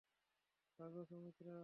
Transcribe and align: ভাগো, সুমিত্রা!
ভাগো, 0.79 1.01
সুমিত্রা! 1.05 1.55